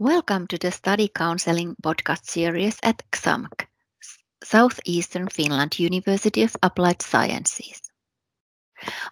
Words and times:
Welcome 0.00 0.46
to 0.46 0.56
the 0.56 0.70
Study 0.70 1.08
Counseling 1.08 1.76
podcast 1.82 2.24
series 2.24 2.78
at 2.82 3.02
XAMK, 3.12 3.66
Southeastern 4.42 5.28
Finland 5.28 5.78
University 5.78 6.42
of 6.42 6.56
Applied 6.62 7.02
Sciences. 7.02 7.82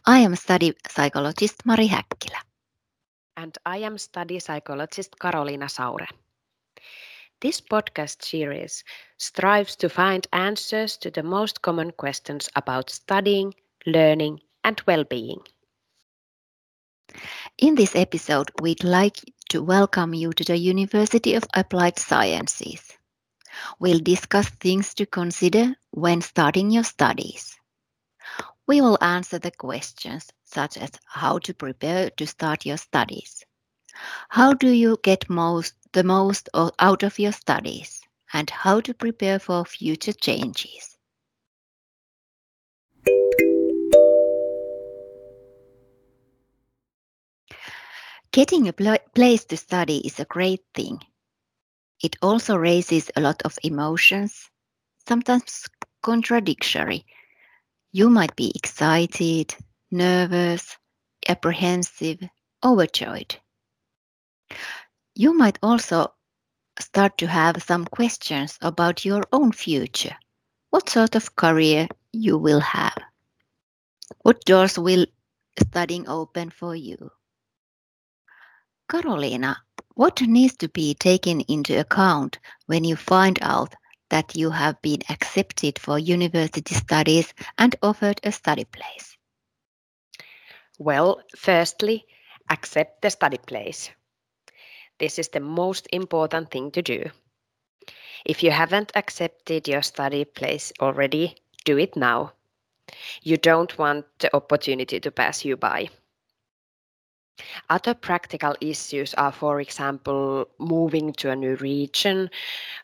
I 0.06 0.20
am 0.20 0.34
study 0.34 0.72
psychologist 0.88 1.66
Mari 1.66 1.88
Häkkilä. 1.88 2.40
And 3.36 3.52
I 3.66 3.84
am 3.84 3.98
study 3.98 4.40
psychologist 4.40 5.10
Karoliina 5.20 5.68
Saure. 5.68 6.06
This 7.40 7.60
podcast 7.60 8.22
series 8.22 8.84
strives 9.18 9.76
to 9.76 9.88
find 9.88 10.26
answers 10.32 10.96
to 10.98 11.10
the 11.10 11.22
most 11.22 11.60
common 11.60 11.92
questions 12.00 12.48
about 12.56 12.90
studying, 12.90 13.54
learning, 13.86 14.40
and 14.64 14.82
well 14.86 15.04
being. 15.04 15.40
In 17.58 17.74
this 17.74 17.94
episode, 17.96 18.50
we'd 18.62 18.84
like 18.84 19.18
to 19.48 19.62
welcome 19.62 20.14
you 20.14 20.32
to 20.32 20.44
the 20.44 20.56
University 20.56 21.34
of 21.34 21.44
Applied 21.54 21.98
Sciences. 21.98 22.92
We'll 23.78 24.00
discuss 24.00 24.48
things 24.48 24.94
to 24.94 25.06
consider 25.06 25.74
when 25.90 26.20
starting 26.20 26.70
your 26.70 26.84
studies. 26.84 27.56
We 28.66 28.80
will 28.80 28.98
answer 29.00 29.38
the 29.38 29.50
questions 29.50 30.28
such 30.44 30.76
as 30.76 30.90
how 31.06 31.38
to 31.38 31.54
prepare 31.54 32.10
to 32.10 32.26
start 32.26 32.66
your 32.66 32.76
studies. 32.76 33.44
How 34.28 34.52
do 34.52 34.68
you 34.68 34.98
get 35.02 35.30
most 35.30 35.74
the 35.92 36.04
most 36.04 36.48
out 36.54 37.02
of 37.02 37.18
your 37.18 37.32
studies 37.32 38.02
and 38.32 38.50
how 38.50 38.80
to 38.80 38.94
prepare 38.94 39.38
for 39.38 39.64
future 39.64 40.12
changes. 40.12 40.97
Getting 48.30 48.68
a 48.68 48.72
pl 48.74 48.98
place 49.14 49.44
to 49.46 49.56
study 49.56 49.98
is 50.06 50.20
a 50.20 50.26
great 50.26 50.62
thing. 50.74 51.00
It 52.02 52.16
also 52.20 52.56
raises 52.56 53.10
a 53.16 53.20
lot 53.20 53.40
of 53.42 53.58
emotions, 53.62 54.50
sometimes 55.08 55.66
contradictory. 56.02 57.06
You 57.92 58.10
might 58.10 58.36
be 58.36 58.52
excited, 58.54 59.56
nervous, 59.90 60.76
apprehensive, 61.26 62.20
overjoyed. 62.62 63.36
You 65.14 65.32
might 65.32 65.58
also 65.62 66.12
start 66.78 67.16
to 67.18 67.26
have 67.26 67.62
some 67.62 67.86
questions 67.86 68.58
about 68.60 69.04
your 69.04 69.24
own 69.32 69.52
future. 69.52 70.16
What 70.70 70.90
sort 70.90 71.16
of 71.16 71.34
career 71.34 71.88
you 72.12 72.36
will 72.36 72.60
have? 72.60 72.98
What 74.22 74.44
doors 74.44 74.78
will 74.78 75.06
studying 75.58 76.06
open 76.08 76.50
for 76.50 76.76
you? 76.76 77.10
Karoliina, 78.88 79.56
what 79.94 80.22
needs 80.22 80.56
to 80.56 80.68
be 80.68 80.94
taken 80.94 81.42
into 81.42 81.78
account 81.78 82.38
when 82.66 82.84
you 82.84 82.96
find 82.96 83.38
out 83.42 83.74
that 84.08 84.34
you 84.34 84.50
have 84.50 84.80
been 84.80 85.02
accepted 85.10 85.78
for 85.78 85.98
university 85.98 86.74
studies 86.74 87.34
and 87.58 87.76
offered 87.82 88.18
a 88.24 88.32
study 88.32 88.64
place? 88.64 89.18
Well, 90.78 91.20
firstly, 91.36 92.06
accept 92.48 93.02
the 93.02 93.10
study 93.10 93.38
place. 93.38 93.90
This 94.98 95.18
is 95.18 95.28
the 95.28 95.40
most 95.40 95.86
important 95.92 96.50
thing 96.50 96.70
to 96.70 96.80
do. 96.80 97.10
If 98.24 98.42
you 98.42 98.50
haven't 98.50 98.92
accepted 98.94 99.68
your 99.68 99.82
study 99.82 100.24
place 100.24 100.72
already, 100.80 101.36
do 101.64 101.78
it 101.78 101.94
now. 101.94 102.32
You 103.22 103.36
don't 103.36 103.76
want 103.76 104.06
the 104.18 104.34
opportunity 104.34 104.98
to 104.98 105.10
pass 105.10 105.44
you 105.44 105.56
by. 105.56 105.90
Other 107.70 107.94
practical 107.94 108.54
issues 108.60 109.14
are, 109.14 109.32
for 109.32 109.60
example, 109.60 110.48
moving 110.58 111.12
to 111.14 111.30
a 111.30 111.36
new 111.36 111.56
region, 111.56 112.30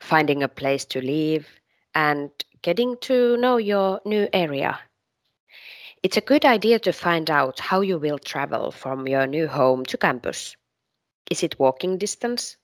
finding 0.00 0.42
a 0.42 0.48
place 0.48 0.84
to 0.87 1.00
live, 1.00 1.48
and 1.94 2.31
getting 2.62 2.97
to 3.03 3.37
know 3.37 3.56
your 3.56 4.00
new 4.04 4.28
area. 4.32 4.78
It's 6.03 6.16
a 6.16 6.20
good 6.20 6.44
idea 6.44 6.78
to 6.81 6.92
find 6.92 7.31
out 7.31 7.60
how 7.60 7.81
you 7.81 7.98
will 7.98 8.19
travel 8.19 8.70
from 8.70 9.09
your 9.09 9.26
new 9.26 9.48
home 9.48 9.84
to 9.87 9.97
campus. 9.97 10.56
Is 11.31 11.42
it 11.42 11.59
walking 11.59 11.97
distance, 11.97 12.56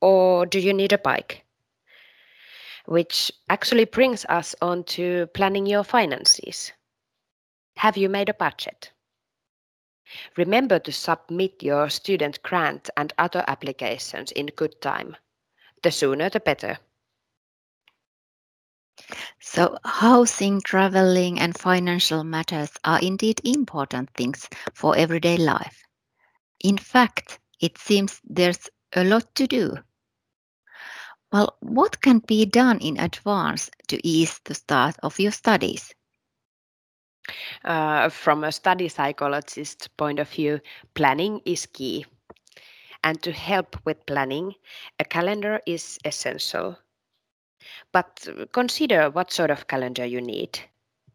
or 0.00 0.44
do 0.44 0.58
you 0.58 0.74
need 0.74 0.92
a 0.92 0.98
bike? 0.98 1.44
Which 2.86 3.32
actually 3.48 3.86
brings 3.86 4.26
us 4.26 4.54
on 4.60 4.84
to 4.84 5.26
planning 5.28 5.66
your 5.66 5.84
finances. 5.84 6.72
Have 7.76 7.96
you 7.96 8.08
made 8.08 8.28
a 8.28 8.34
budget? 8.34 8.92
Remember 10.36 10.78
to 10.78 10.92
submit 10.92 11.62
your 11.62 11.88
student 11.88 12.42
grant 12.42 12.90
and 12.96 13.12
other 13.18 13.44
applications 13.46 14.32
in 14.32 14.46
good 14.46 14.80
time. 14.80 15.16
The 15.82 15.90
sooner 15.90 16.28
the 16.28 16.40
better. 16.40 16.78
So, 19.40 19.78
housing, 19.84 20.60
traveling, 20.60 21.40
and 21.40 21.58
financial 21.58 22.24
matters 22.24 22.70
are 22.84 23.00
indeed 23.00 23.40
important 23.44 24.10
things 24.10 24.48
for 24.74 24.96
everyday 24.96 25.36
life. 25.36 25.82
In 26.60 26.78
fact, 26.78 27.38
it 27.60 27.78
seems 27.78 28.20
there's 28.24 28.68
a 28.94 29.04
lot 29.04 29.34
to 29.36 29.46
do. 29.46 29.76
Well, 31.32 31.56
what 31.60 32.00
can 32.02 32.18
be 32.18 32.44
done 32.44 32.78
in 32.80 33.00
advance 33.00 33.70
to 33.88 34.06
ease 34.06 34.40
the 34.44 34.54
start 34.54 34.96
of 35.02 35.18
your 35.18 35.32
studies? 35.32 35.94
Uh, 37.64 38.08
from 38.08 38.44
a 38.44 38.52
study 38.52 38.88
psychologist's 38.88 39.88
point 39.88 40.18
of 40.18 40.28
view, 40.28 40.60
planning 40.94 41.40
is 41.44 41.66
key. 41.66 42.06
And 43.04 43.22
to 43.22 43.32
help 43.32 43.76
with 43.84 44.06
planning, 44.06 44.54
a 44.98 45.04
calendar 45.04 45.60
is 45.66 45.98
essential. 46.04 46.78
But 47.92 48.26
consider 48.52 49.10
what 49.10 49.32
sort 49.32 49.50
of 49.50 49.66
calendar 49.68 50.04
you 50.04 50.20
need 50.20 50.60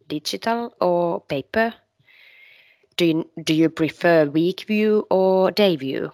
digital 0.07 0.73
or 0.79 1.21
paper? 1.21 1.73
Do 2.97 3.05
you, 3.05 3.29
do 3.43 3.53
you 3.53 3.69
prefer 3.69 4.25
week 4.25 4.61
view 4.67 5.05
or 5.09 5.51
day 5.51 5.75
view? 5.75 6.11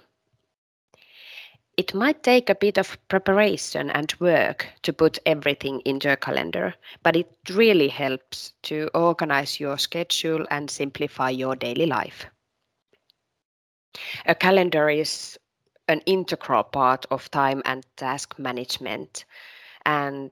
It 1.76 1.96
might 1.96 2.22
take 2.22 2.50
a 2.50 2.56
bit 2.56 2.78
of 2.78 2.98
preparation 3.08 3.90
and 3.90 4.14
work 4.20 4.68
to 4.84 4.94
put 4.94 5.18
everything 5.26 5.82
into 5.86 6.12
a 6.12 6.18
calendar, 6.18 6.76
but 7.02 7.16
it 7.16 7.36
really 7.50 7.88
helps 7.88 8.54
to 8.64 8.90
organize 8.94 9.60
your 9.60 9.80
schedule 9.80 10.46
and 10.52 10.70
simplify 10.70 11.32
your 11.32 11.56
daily 11.56 11.88
life. 11.88 12.28
A 14.26 14.36
calendar 14.36 14.90
is 14.90 15.40
an 15.88 16.02
integral 16.06 16.64
part 16.64 17.06
of 17.10 17.32
time 17.32 17.62
and 17.66 17.86
task 17.98 18.38
management, 18.38 19.26
and 19.86 20.32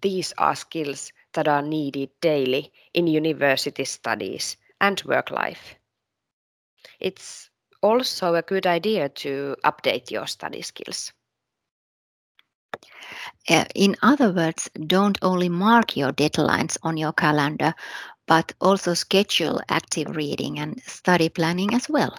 these 0.00 0.32
are 0.38 0.54
skills 0.54 1.12
that 1.32 1.48
are 1.48 1.62
needed 1.62 2.10
daily 2.20 2.72
in 2.94 3.08
university 3.08 3.84
studies 3.84 4.56
and 4.80 5.02
work 5.04 5.30
life. 5.30 5.74
It's 7.00 7.50
also 7.86 8.34
a 8.34 8.42
good 8.42 8.66
idea 8.66 9.08
to 9.08 9.56
update 9.64 10.10
your 10.10 10.26
study 10.26 10.62
skills. 10.62 11.12
Uh, 13.48 13.64
in 13.74 13.96
other 14.02 14.32
words, 14.32 14.68
don't 14.86 15.18
only 15.22 15.48
mark 15.48 15.96
your 15.96 16.12
deadlines 16.12 16.76
on 16.82 16.96
your 16.96 17.12
calendar, 17.12 17.74
but 18.26 18.52
also 18.60 18.94
schedule 18.94 19.60
active 19.68 20.16
reading 20.16 20.58
and 20.58 20.82
study 20.82 21.28
planning 21.28 21.74
as 21.74 21.88
well. 21.88 22.16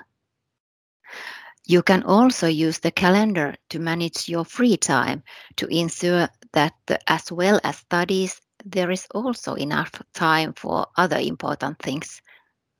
You 1.66 1.84
can 1.84 2.04
also 2.04 2.48
use 2.48 2.80
the 2.80 2.92
calendar 2.92 3.56
to 3.70 3.80
manage 3.80 4.30
your 4.30 4.46
free 4.46 4.78
time 4.78 5.24
to 5.58 5.68
ensure 5.68 6.30
that, 6.54 6.74
as 7.08 7.32
well 7.32 7.60
as 7.64 7.78
studies, 7.78 8.42
there 8.66 8.90
is 8.90 9.06
also 9.14 9.56
enough 9.56 9.92
time 10.14 10.54
for 10.54 10.88
other 10.96 11.20
important 11.20 11.80
things, 11.80 12.22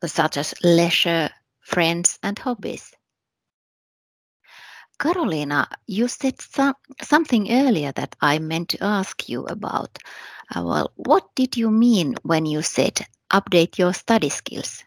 such 0.06 0.38
as 0.38 0.54
leisure, 0.64 1.30
friends, 1.68 2.20
and 2.24 2.40
hobbies. 2.40 2.96
Karoliina, 5.00 5.68
you 5.88 6.08
said 6.08 6.42
some, 6.42 6.76
something 7.02 7.52
earlier 7.52 7.92
that 7.94 8.16
I 8.22 8.40
meant 8.40 8.70
to 8.70 8.84
ask 8.84 9.28
you 9.30 9.46
about. 9.46 9.98
Uh, 10.56 10.64
well, 10.64 10.92
what 10.96 11.34
did 11.36 11.58
you 11.58 11.70
mean 11.72 12.16
when 12.24 12.46
you 12.46 12.62
said 12.62 13.06
update 13.32 13.78
your 13.78 13.94
study 13.94 14.30
skills? 14.30 14.84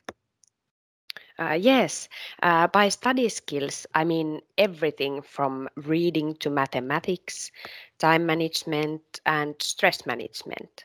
Uh, 1.38 1.52
yes, 1.60 2.08
uh, 2.42 2.66
by 2.68 2.88
study 2.88 3.28
skills, 3.28 3.86
I 3.94 4.04
mean 4.04 4.40
everything 4.58 5.22
from 5.22 5.68
reading 5.76 6.34
to 6.36 6.50
mathematics, 6.50 7.50
time 7.98 8.26
management, 8.26 9.20
and 9.26 9.54
stress 9.60 10.06
management. 10.06 10.84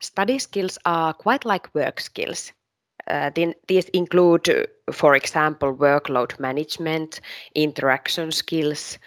Study 0.00 0.38
skills 0.38 0.78
are 0.84 1.12
quite 1.14 1.44
like 1.44 1.74
work 1.74 2.00
skills. 2.00 2.52
Uh, 3.10 3.30
these 3.66 3.88
include, 3.92 4.68
for 4.92 5.16
example, 5.16 5.74
workload 5.74 6.38
management, 6.38 7.20
interaction 7.54 8.32
skills, 8.32 8.98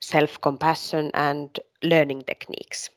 self 0.00 0.40
compassion, 0.40 1.10
and 1.14 1.58
learning 1.82 2.22
techniques. 2.22 2.90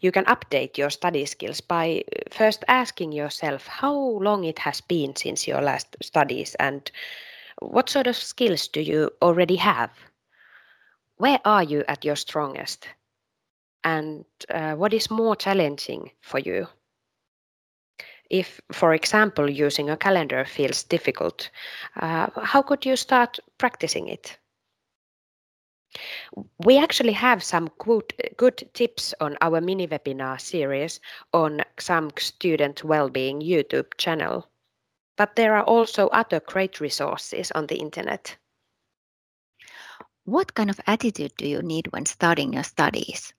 You 0.00 0.10
can 0.10 0.24
update 0.24 0.78
your 0.78 0.90
study 0.90 1.26
skills 1.26 1.60
by 1.60 2.04
first 2.30 2.64
asking 2.68 3.12
yourself 3.12 3.66
how 3.66 3.94
long 3.94 4.44
it 4.44 4.58
has 4.58 4.80
been 4.80 5.14
since 5.14 5.46
your 5.46 5.62
last 5.62 5.96
studies 6.02 6.56
and 6.58 6.90
what 7.60 7.88
sort 7.88 8.06
of 8.06 8.16
skills 8.16 8.68
do 8.68 8.80
you 8.80 9.10
already 9.22 9.56
have? 9.56 9.90
where 11.16 11.40
are 11.44 11.62
you 11.62 11.84
at 11.88 12.04
your 12.04 12.16
strongest? 12.16 12.88
And 13.84 14.24
uh, 14.50 14.74
what 14.74 14.92
is 14.92 15.10
more 15.10 15.36
challenging 15.36 16.10
for 16.20 16.38
you? 16.38 16.68
If, 18.30 18.60
for 18.72 18.92
example, 18.92 19.48
using 19.48 19.90
a 19.90 19.96
calendar 19.96 20.44
feels 20.44 20.82
difficult, 20.82 21.50
uh, 21.96 22.28
how 22.42 22.62
could 22.62 22.84
you 22.84 22.96
start 22.96 23.38
practicing 23.58 24.08
it? 24.08 24.38
We 26.64 26.78
actually 26.78 27.12
have 27.12 27.42
some 27.42 27.70
good, 27.78 28.12
good 28.36 28.68
tips 28.74 29.14
on 29.20 29.36
our 29.40 29.60
mini 29.60 29.86
webinar 29.86 30.40
series 30.40 31.00
on 31.32 31.62
XAMK 31.78 32.20
Student 32.20 32.84
Wellbeing 32.84 33.40
YouTube 33.40 33.96
channel. 33.96 34.48
But 35.16 35.36
there 35.36 35.54
are 35.56 35.64
also 35.64 36.08
other 36.08 36.40
great 36.40 36.80
resources 36.80 37.50
on 37.52 37.68
the 37.68 37.76
internet. 37.76 38.36
What 40.24 40.54
kind 40.54 40.68
of 40.68 40.80
attitude 40.86 41.32
do 41.38 41.46
you 41.46 41.62
need 41.62 41.86
when 41.92 42.04
starting 42.04 42.52
your 42.52 42.64
studies? 42.64 43.32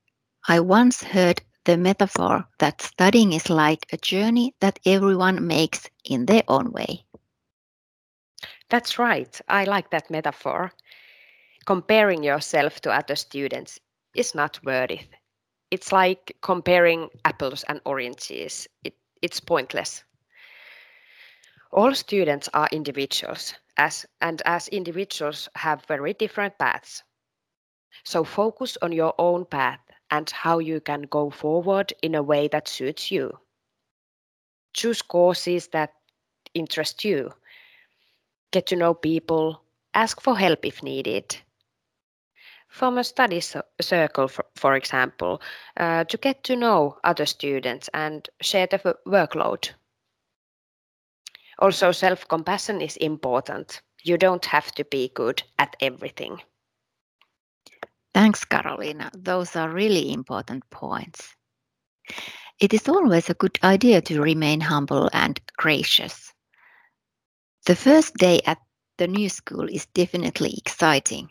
I 0.48 0.62
once 0.62 1.04
heard 1.04 1.42
the 1.68 1.78
metaphor 1.78 2.48
that 2.60 2.81
studying 2.81 3.34
is 3.34 3.50
like 3.50 3.86
a 3.92 3.98
journey 3.98 4.56
that 4.62 4.80
everyone 4.86 5.46
makes 5.46 5.90
in 6.06 6.25
their 6.25 6.44
own 6.48 6.72
way. 6.72 7.04
That's 8.69 8.98
right. 8.98 9.42
I 9.50 9.66
like 9.66 9.92
that 9.92 10.10
metaphor 10.10 10.72
comparing 11.66 12.24
yourself 12.24 12.80
to 12.81 12.92
other 12.94 13.18
students 13.18 13.81
is 14.16 14.34
not 14.34 14.64
worth 14.64 14.92
it. 14.92 15.10
It's 15.69 15.92
like 15.92 16.38
comparing 16.42 17.10
apples 17.25 17.66
and 17.68 17.81
oranges. 17.84 18.69
It, 18.86 18.96
it's 19.22 19.42
pointless. 19.42 20.06
All 21.74 21.94
students 21.94 22.48
are 22.54 22.69
individuals, 22.72 23.54
as, 23.75 24.06
and 24.22 24.42
as 24.46 24.69
individuals 24.69 25.50
have 25.56 25.84
very 25.86 26.14
different 26.14 26.58
paths. 26.58 27.04
So 28.06 28.24
focus 28.24 28.78
on 28.81 28.94
your 28.94 29.14
own 29.18 29.44
path 29.44 29.81
and 30.12 30.30
how 30.30 30.59
you 30.59 30.80
can 30.80 31.04
go 31.04 31.30
forward 31.30 31.94
in 32.01 32.15
a 32.15 32.24
way 32.24 32.48
that 32.48 32.68
suits 32.68 33.12
you. 33.12 33.39
Choose 34.74 35.01
courses 35.01 35.68
that 35.69 35.94
interest 36.54 37.04
you. 37.04 37.33
Get 38.51 38.68
to 38.68 38.75
know 38.75 38.94
people, 38.94 39.62
ask 39.94 40.21
for 40.21 40.38
help 40.38 40.65
if 40.65 40.81
needed, 40.83 41.38
Form 42.69 42.98
a 42.98 43.04
study 43.04 43.39
circle, 43.39 44.27
for, 44.27 44.45
for 44.56 44.75
example, 44.75 45.42
uh, 45.77 46.04
to 46.04 46.18
get 46.18 46.44
to 46.44 46.56
know 46.56 47.00
other 47.04 47.25
students 47.25 47.89
and 47.94 48.30
share 48.42 48.68
the 48.68 48.98
workload. 49.07 49.71
Also, 51.59 51.92
self 51.92 52.27
compassion 52.27 52.81
is 52.81 52.98
important. 52.98 53.81
You 54.04 54.18
don't 54.18 54.45
have 54.45 54.71
to 54.74 54.83
be 54.83 55.09
good 55.09 55.44
at 55.57 55.75
everything. 55.80 56.42
Thanks, 58.18 58.44
Karoliina. 58.44 59.12
Those 59.14 59.56
are 59.56 59.69
really 59.69 60.12
important 60.12 60.68
points. 60.72 61.36
It 62.60 62.74
is 62.74 62.90
always 62.90 63.30
a 63.30 63.36
good 63.36 63.60
idea 63.64 64.02
to 64.02 64.19
remain 64.24 64.60
humble 64.60 65.08
and 65.14 65.40
gracious. 65.56 66.34
The 67.68 67.75
first 67.75 68.16
day 68.16 68.42
at 68.48 68.58
the 68.98 69.08
new 69.08 69.30
school 69.30 69.69
is 69.69 69.86
definitely 69.94 70.56
exciting. 70.58 71.30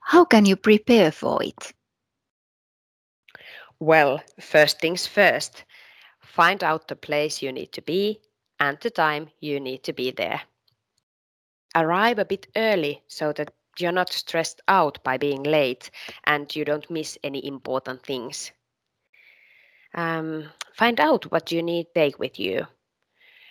How 0.00 0.24
can 0.24 0.44
you 0.44 0.56
prepare 0.56 1.12
for 1.12 1.40
it? 1.40 1.72
Well, 3.78 4.20
first 4.40 4.80
things 4.80 5.06
first. 5.06 5.64
Find 6.20 6.64
out 6.64 6.88
the 6.88 6.96
place 6.96 7.42
you 7.42 7.52
need 7.52 7.70
to 7.74 7.80
be 7.80 8.18
and 8.58 8.76
the 8.80 8.90
time 8.90 9.28
you 9.38 9.60
need 9.60 9.84
to 9.84 9.92
be 9.92 10.10
there. 10.10 10.42
Arrive 11.76 12.18
a 12.18 12.24
bit 12.24 12.48
early 12.56 13.04
so 13.06 13.32
that 13.34 13.54
you're 13.78 13.92
not 13.92 14.12
stressed 14.12 14.60
out 14.68 15.02
by 15.04 15.16
being 15.16 15.42
late 15.42 15.90
and 16.24 16.54
you 16.54 16.64
don't 16.64 16.90
miss 16.90 17.18
any 17.22 17.46
important 17.46 18.02
things. 18.02 18.52
Um, 19.94 20.50
find 20.74 21.00
out 21.00 21.30
what 21.30 21.52
you 21.52 21.62
need 21.62 21.86
to 21.86 22.00
take 22.00 22.18
with 22.18 22.38
you 22.38 22.66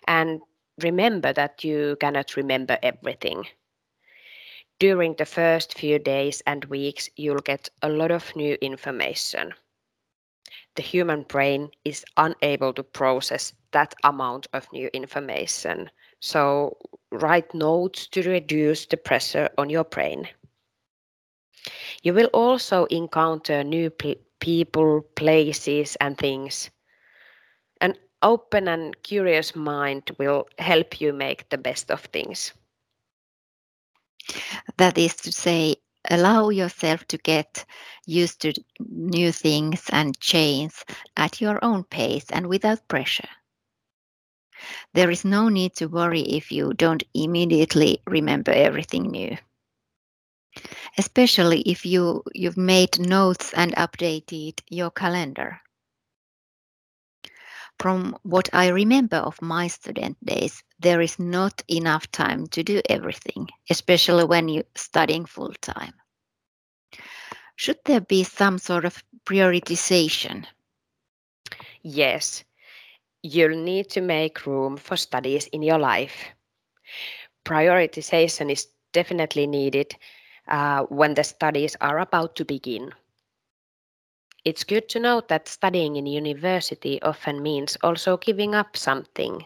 and 0.08 0.42
remember 0.82 1.34
that 1.34 1.64
you 1.64 1.98
cannot 2.00 2.36
remember 2.36 2.78
everything 2.84 3.46
during 4.80 5.16
the 5.16 5.26
first 5.26 5.78
few 5.78 5.98
days 5.98 6.42
and 6.46 6.66
weeks, 6.66 7.10
you'll 7.16 7.40
get 7.40 7.70
a 7.82 7.88
lot 7.88 8.12
of 8.12 8.36
new 8.36 8.58
information. 8.62 9.54
The 10.76 10.82
human 10.82 11.24
brain 11.24 11.72
is 11.86 12.04
unable 12.18 12.74
to 12.74 12.84
process 12.84 13.54
that 13.72 13.94
amount 14.04 14.48
of 14.52 14.68
new 14.74 14.90
information. 14.94 15.90
So, 16.24 16.78
write 17.12 17.54
notes 17.54 18.08
to 18.08 18.24
reduce 18.24 18.86
the 18.86 18.98
pressure 18.98 19.50
on 19.58 19.70
your 19.70 19.84
brain. 19.84 20.30
You 22.04 22.14
will 22.14 22.28
also 22.34 22.86
encounter 22.86 23.64
new 23.64 23.90
people, 23.90 25.02
places, 25.16 25.96
and 26.00 26.18
things. 26.18 26.70
An 27.82 27.98
open 28.22 28.68
and 28.68 29.02
curious 29.04 29.56
mind 29.56 30.12
will 30.18 30.48
help 30.58 31.02
you 31.02 31.14
make 31.14 31.50
the 31.50 31.58
best 31.58 31.92
of 31.92 32.02
things. 32.06 32.54
That 34.78 34.98
is 34.98 35.16
to 35.18 35.32
say, 35.32 35.78
allow 36.10 36.50
yourself 36.50 37.08
to 37.08 37.18
get 37.18 37.66
used 38.06 38.42
to 38.42 38.54
new 38.80 39.32
things 39.32 39.90
and 39.92 40.20
change 40.20 40.84
at 41.16 41.42
your 41.42 41.64
own 41.64 41.84
pace 41.84 42.26
and 42.32 42.48
without 42.48 42.88
pressure. 42.88 43.30
There 44.94 45.12
is 45.12 45.26
no 45.26 45.50
need 45.50 45.76
to 45.76 45.88
worry 45.88 46.22
if 46.22 46.52
you 46.52 46.74
don't 46.74 47.04
immediately 47.14 48.02
remember 48.08 48.52
everything 48.52 49.12
new. 49.12 49.38
Especially 50.98 51.62
if 51.62 51.86
you, 51.86 52.24
you've 52.34 52.58
made 52.58 53.00
notes 53.00 53.54
and 53.54 53.76
updated 53.76 54.60
your 54.70 54.92
calendar. 54.92 55.60
From 57.80 58.16
what 58.24 58.50
I 58.54 58.68
remember 58.68 59.18
of 59.18 59.42
my 59.42 59.68
student 59.68 60.24
days, 60.24 60.64
there 60.80 61.02
is 61.02 61.18
not 61.18 61.64
enough 61.68 62.10
time 62.12 62.48
to 62.48 62.64
do 62.64 62.82
everything, 62.88 63.50
especially 63.70 64.26
when 64.26 64.48
you're 64.48 64.64
studying 64.76 65.26
full 65.26 65.54
time. 65.62 65.94
Should 67.56 67.80
there 67.86 68.02
be 68.02 68.24
some 68.24 68.58
sort 68.58 68.86
of 68.86 69.04
prioritization? 69.26 70.46
Yes, 71.82 72.44
you'll 73.24 73.58
need 73.58 73.90
to 73.90 74.02
make 74.02 74.46
room 74.46 74.76
for 74.78 74.98
studies 74.98 75.48
in 75.48 75.64
your 75.64 75.80
life. 75.80 76.26
Prioritization 77.46 78.52
is 78.52 78.68
definitely 78.92 79.48
needed 79.48 79.96
uh, 80.50 80.84
when 80.84 81.14
the 81.16 81.24
studies 81.24 81.76
are 81.82 82.00
about 82.00 82.36
to 82.36 82.46
begin. 82.46 82.92
It's 84.46 84.66
good 84.66 84.90
to 84.90 85.00
note 85.00 85.30
that 85.30 85.48
studying 85.48 85.96
in 85.96 86.06
university 86.06 87.02
often 87.02 87.42
means 87.42 87.78
also 87.82 88.18
giving 88.18 88.54
up 88.54 88.76
something. 88.76 89.46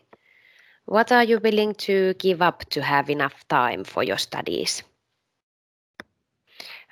What 0.85 1.11
are 1.11 1.23
you 1.23 1.39
willing 1.39 1.75
to 1.75 2.15
give 2.15 2.41
up 2.41 2.65
to 2.69 2.81
have 2.81 3.09
enough 3.09 3.47
time 3.47 3.83
for 3.83 4.03
your 4.03 4.17
studies? 4.17 4.81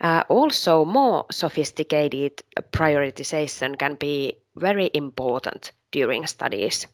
Uh, 0.02 0.24
also, 0.30 0.86
more 0.86 1.26
sophisticated 1.32 2.44
prioritization 2.72 3.80
can 3.80 3.96
be 3.96 4.36
very 4.56 4.92
important 4.94 5.72
during 5.96 6.28
studies. 6.28 6.88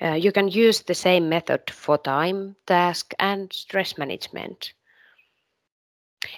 Uh, 0.00 0.14
you 0.14 0.30
can 0.30 0.46
use 0.46 0.82
the 0.82 0.94
same 0.94 1.28
method 1.28 1.70
for 1.70 1.98
time, 1.98 2.54
task, 2.66 3.14
and 3.18 3.52
stress 3.52 3.98
management. 3.98 4.74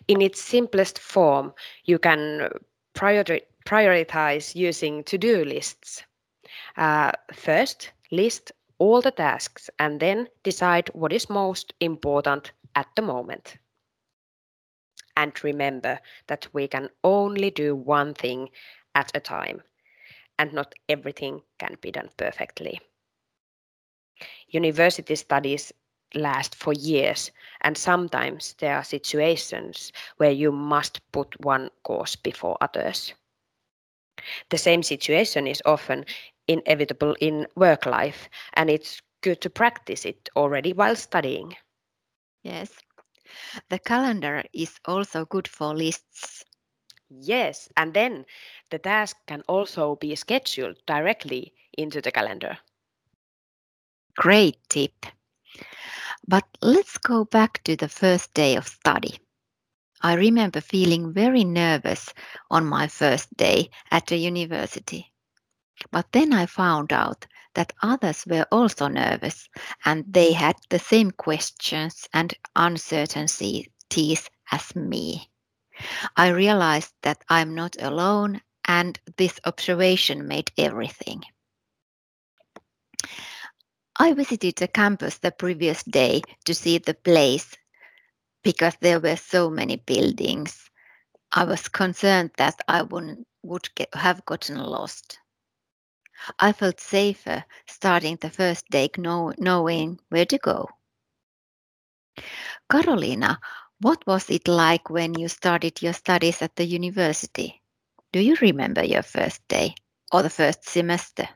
In 0.09 0.23
its 0.23 0.41
simplest 0.41 0.99
form, 0.99 1.53
you 1.85 1.99
can 1.99 2.49
prioritize 2.95 4.55
using 4.55 5.05
to-do 5.05 5.45
lists. 5.45 6.05
Uh, 6.77 7.13
first, 7.35 7.93
list 8.11 8.53
all 8.79 9.03
the 9.03 9.11
tasks 9.11 9.69
and 9.79 10.01
then 10.01 10.29
decide 10.43 10.89
what 10.95 11.13
is 11.13 11.29
most 11.29 11.75
important 11.81 12.53
at 12.75 12.87
the 12.97 13.03
moment. 13.03 13.59
And 15.17 15.33
remember 15.45 16.01
that 16.29 16.49
we 16.53 16.69
can 16.69 16.89
only 17.03 17.51
do 17.51 17.75
one 17.75 18.15
thing 18.15 18.49
at 18.95 19.11
a 19.15 19.21
time, 19.21 19.63
and 20.39 20.53
not 20.53 20.75
everything 20.89 21.43
can 21.59 21.77
be 21.81 21.91
done 21.91 22.11
perfectly. 22.17 22.81
University 24.49 25.15
studies 25.15 25.73
last 26.15 26.55
for 26.55 26.73
years, 26.73 27.31
and 27.61 27.77
sometimes 27.77 28.55
there 28.59 28.77
are 28.77 28.85
situations 28.85 29.93
where 30.17 30.31
you 30.31 30.51
must 30.53 31.01
put 31.13 31.39
one 31.45 31.71
course 31.83 32.17
before 32.17 32.57
others. 32.61 33.15
The 34.51 34.59
same 34.59 34.83
situation 34.83 35.47
is 35.47 35.63
often 35.65 36.05
inevitable 36.49 37.17
in 37.21 37.47
work 37.55 37.87
life, 37.87 38.29
and 38.55 38.71
it's 38.71 39.01
good 39.21 39.41
to 39.43 39.51
practice 39.51 40.05
it 40.05 40.29
already 40.37 40.73
while 40.73 40.97
studying. 40.97 41.57
Yes. 42.43 42.79
The 43.69 43.79
calendar 43.79 44.45
is 44.53 44.79
also 44.85 45.25
good 45.25 45.49
for 45.49 45.75
lists. 45.75 46.45
Yes, 47.09 47.69
and 47.77 47.95
then 47.95 48.27
the 48.71 48.79
task 48.79 49.17
can 49.27 49.43
also 49.49 49.97
be 49.97 50.15
scheduled 50.17 50.85
directly 50.87 51.55
into 51.77 52.01
the 52.01 52.11
calendar. 52.11 52.59
Great 54.17 54.59
tip. 54.69 55.07
But 56.27 56.45
let's 56.61 56.99
go 56.99 57.25
back 57.25 57.63
to 57.65 57.77
the 57.77 57.89
first 57.89 58.35
day 58.35 58.57
of 58.57 58.67
study. 58.67 59.19
I 60.01 60.15
remember 60.15 60.61
feeling 60.61 61.13
very 61.13 61.45
nervous 61.45 62.13
on 62.51 62.67
my 62.67 62.89
first 62.89 63.37
day 63.37 63.71
at 63.91 64.07
the 64.07 64.17
university. 64.17 65.13
But 65.91 66.13
then 66.13 66.33
I 66.33 66.47
found 66.47 66.93
out 66.93 67.27
that 67.55 67.73
others 67.83 68.27
were 68.27 68.47
also 68.51 68.89
nervous 68.89 69.49
and 69.85 70.05
they 70.09 70.33
had 70.33 70.57
the 70.71 70.79
same 70.79 71.11
questions 71.11 72.09
and 72.13 72.35
uncertainties 72.55 73.69
as 74.51 74.77
me. 74.77 75.31
I 76.17 76.29
realized 76.29 76.93
that 77.03 77.23
I'm 77.29 77.55
not 77.55 77.77
alone 77.81 78.43
and 78.67 78.99
this 79.17 79.39
observation 79.45 80.27
made 80.27 80.51
everything. 80.59 81.23
I 83.99 84.13
visited 84.13 84.57
the 84.57 84.69
campus 84.69 85.19
the 85.19 85.31
previous 85.33 85.83
day 85.85 86.23
to 86.45 86.55
see 86.55 86.79
the 86.79 86.95
place 86.95 87.57
because 88.43 88.77
there 88.81 89.01
were 89.01 89.17
so 89.17 89.51
many 89.51 89.77
buildings. 89.77 90.71
I 91.33 91.45
was 91.45 91.69
concerned 91.69 92.33
that 92.37 92.61
I 92.69 92.83
wouldn't, 92.83 93.27
would 93.43 93.75
get, 93.75 93.95
have 93.95 94.25
gotten 94.27 94.59
lost. 94.59 95.19
I 96.39 96.53
felt 96.53 96.81
safer 96.81 97.45
starting 97.67 98.17
the 98.21 98.31
first 98.31 98.69
day 98.71 98.91
know, 98.97 99.33
knowing 99.39 100.01
where 100.09 100.27
to 100.27 100.39
go. 100.39 100.69
Karoliina, 102.71 103.39
what 103.81 104.07
was 104.07 104.31
it 104.31 104.49
like 104.49 104.91
when 104.91 105.19
you 105.19 105.29
started 105.29 105.83
your 105.83 105.93
studies 105.93 106.43
at 106.43 106.57
the 106.57 106.65
university? 106.65 107.63
Do 108.13 108.21
you 108.21 108.37
remember 108.41 108.85
your 108.85 109.03
first 109.03 109.47
day 109.49 109.75
or 110.13 110.23
the 110.23 110.31
first 110.31 110.65
semester? 110.69 111.29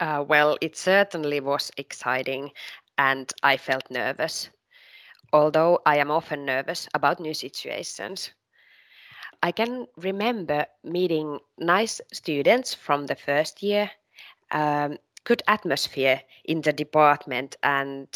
Uh, 0.00 0.24
well, 0.26 0.56
it 0.60 0.76
certainly 0.76 1.40
was 1.40 1.70
exciting 1.76 2.50
and 2.98 3.32
I 3.42 3.56
felt 3.56 3.90
nervous, 3.90 4.50
although 5.32 5.80
I 5.86 5.98
am 5.98 6.10
often 6.10 6.44
nervous 6.44 6.88
about 6.94 7.20
new 7.20 7.34
situations. 7.34 8.30
I 9.42 9.52
can 9.52 9.86
remember 9.96 10.66
meeting 10.84 11.40
nice 11.58 12.00
students 12.12 12.74
from 12.74 13.06
the 13.06 13.16
first 13.16 13.62
year, 13.62 13.90
um, 14.50 14.98
good 15.24 15.42
atmosphere 15.48 16.22
in 16.44 16.60
the 16.60 16.72
department, 16.72 17.56
and 17.62 18.08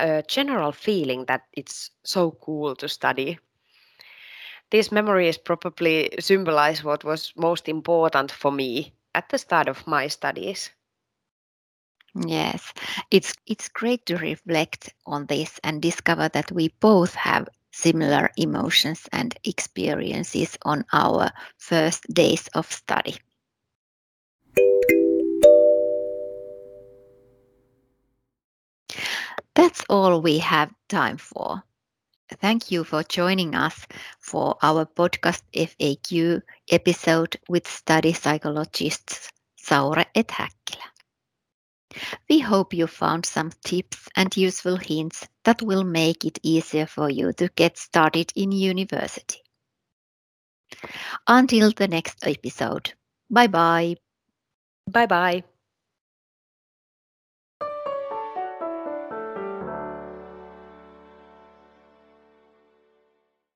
a 0.00 0.22
general 0.26 0.72
feeling 0.72 1.24
that 1.26 1.42
it's 1.52 1.90
so 2.04 2.32
cool 2.32 2.74
to 2.76 2.88
study. 2.88 3.38
These 4.70 4.92
memories 4.92 5.38
probably 5.38 6.10
symbolize 6.20 6.84
what 6.84 7.04
was 7.04 7.32
most 7.36 7.68
important 7.68 8.30
for 8.30 8.50
me 8.50 8.94
at 9.14 9.28
the 9.28 9.38
start 9.38 9.68
of 9.68 9.86
my 9.86 10.06
studies. 10.08 10.70
Yes, 12.26 12.72
it's 13.10 13.34
it's 13.46 13.68
great 13.68 14.06
to 14.06 14.16
reflect 14.16 14.94
on 15.06 15.26
this 15.26 15.60
and 15.62 15.80
discover 15.82 16.28
that 16.28 16.50
we 16.52 16.68
both 16.80 17.14
have 17.14 17.48
similar 17.72 18.30
emotions 18.36 19.08
and 19.12 19.36
experiences 19.44 20.56
on 20.62 20.84
our 20.92 21.30
first 21.58 22.04
days 22.12 22.48
of 22.54 22.70
study. 22.72 23.16
That's 29.54 29.84
all 29.88 30.20
we 30.20 30.38
have 30.38 30.70
time 30.88 31.16
for. 31.16 31.62
Thank 32.40 32.70
you 32.70 32.84
for 32.84 33.02
joining 33.02 33.54
us 33.54 33.86
for 34.18 34.56
our 34.62 34.86
podcast 34.86 35.42
FAQ 35.54 36.42
episode 36.70 37.36
with 37.48 37.68
study 37.68 38.12
psychologists 38.12 39.30
Saure 39.56 40.04
et 40.14 40.30
Häkkilä. 40.30 40.84
We 42.28 42.40
hope 42.40 42.76
you 42.76 42.86
found 42.86 43.26
some 43.26 43.50
tips 43.64 44.08
and 44.16 44.36
useful 44.36 44.76
hints 44.76 45.28
that 45.44 45.62
will 45.62 45.84
make 45.84 46.24
it 46.24 46.38
easier 46.42 46.86
for 46.86 47.10
you 47.10 47.32
to 47.34 47.48
get 47.56 47.78
started 47.78 48.32
in 48.34 48.50
university. 48.50 49.42
Until 51.28 51.70
the 51.70 51.88
next 51.88 52.26
episode, 52.26 52.92
bye 53.30 53.46
bye. 53.48 53.96
Bye 54.90 55.06
bye. 55.06 55.44